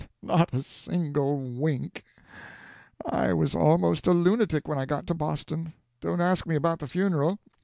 [0.23, 2.03] Not a single wink!
[3.05, 5.73] I was almost a lunatic when I got to Boston.
[5.99, 7.37] Don't ask me about the funeral.